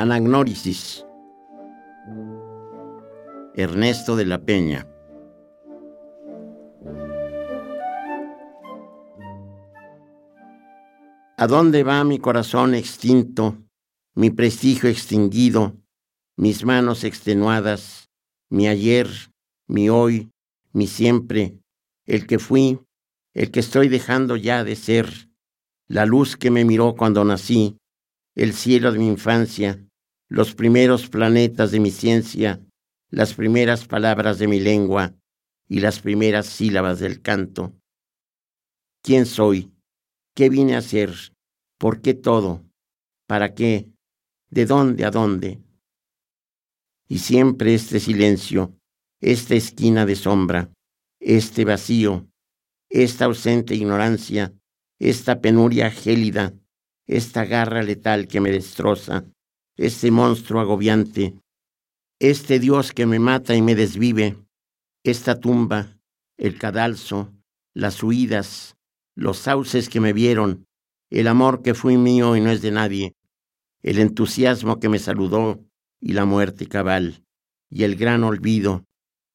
[0.00, 1.04] Anagnórisis.
[3.54, 4.88] Ernesto de la Peña.
[11.36, 13.58] ¿A dónde va mi corazón extinto,
[14.14, 15.76] mi prestigio extinguido,
[16.34, 18.08] mis manos extenuadas,
[18.48, 19.06] mi ayer,
[19.68, 20.30] mi hoy,
[20.72, 21.58] mi siempre,
[22.06, 22.80] el que fui,
[23.34, 25.28] el que estoy dejando ya de ser,
[25.88, 27.76] la luz que me miró cuando nací,
[28.34, 29.86] el cielo de mi infancia,
[30.30, 32.64] los primeros planetas de mi ciencia,
[33.10, 35.12] las primeras palabras de mi lengua
[35.68, 37.74] y las primeras sílabas del canto.
[39.02, 39.72] ¿Quién soy?
[40.36, 41.10] ¿Qué vine a ser?
[41.78, 42.64] ¿Por qué todo?
[43.26, 43.90] ¿Para qué?
[44.50, 45.60] ¿De dónde a dónde?
[47.08, 48.78] Y siempre este silencio,
[49.20, 50.72] esta esquina de sombra,
[51.18, 52.28] este vacío,
[52.88, 54.54] esta ausente ignorancia,
[55.00, 56.54] esta penuria gélida,
[57.06, 59.24] esta garra letal que me destroza,
[59.80, 61.34] este monstruo agobiante,
[62.18, 64.36] este Dios que me mata y me desvive,
[65.04, 65.96] esta tumba,
[66.36, 67.32] el cadalso,
[67.72, 68.76] las huidas,
[69.16, 70.66] los sauces que me vieron,
[71.08, 73.14] el amor que fui mío y no es de nadie,
[73.82, 75.64] el entusiasmo que me saludó
[75.98, 77.24] y la muerte cabal,
[77.70, 78.84] y el gran olvido,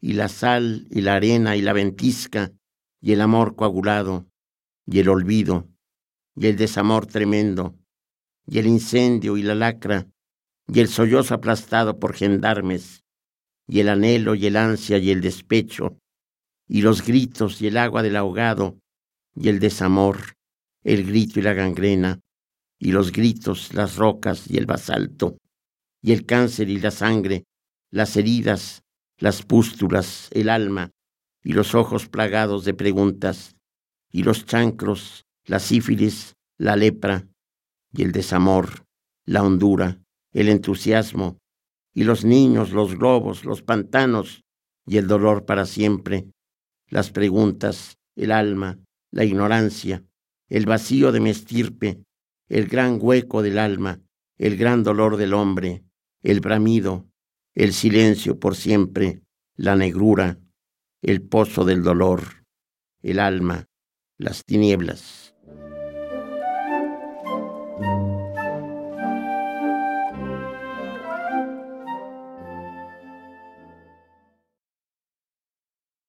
[0.00, 2.50] y la sal y la arena y la ventisca,
[3.02, 4.26] y el amor coagulado,
[4.86, 5.68] y el olvido,
[6.34, 7.74] y el desamor tremendo,
[8.46, 10.06] y el incendio y la lacra,
[10.72, 13.02] y el sollozo aplastado por gendarmes,
[13.66, 15.98] y el anhelo y el ansia y el despecho,
[16.68, 18.78] y los gritos y el agua del ahogado,
[19.34, 20.34] y el desamor,
[20.84, 22.20] el grito y la gangrena,
[22.78, 25.36] y los gritos, las rocas y el basalto,
[26.02, 27.44] y el cáncer y la sangre,
[27.90, 28.82] las heridas,
[29.18, 30.90] las pústulas, el alma,
[31.42, 33.56] y los ojos plagados de preguntas,
[34.12, 37.26] y los chancros, la sífilis, la lepra,
[37.92, 38.84] y el desamor,
[39.24, 40.00] la hondura,
[40.32, 41.38] el entusiasmo,
[41.92, 44.44] y los niños, los globos, los pantanos,
[44.86, 46.26] y el dolor para siempre,
[46.88, 48.78] las preguntas, el alma,
[49.10, 50.04] la ignorancia,
[50.48, 52.02] el vacío de mi estirpe,
[52.48, 54.00] el gran hueco del alma,
[54.38, 55.84] el gran dolor del hombre,
[56.22, 57.08] el bramido,
[57.54, 59.22] el silencio por siempre,
[59.56, 60.38] la negrura,
[61.02, 62.44] el pozo del dolor,
[63.02, 63.66] el alma,
[64.18, 65.29] las tinieblas.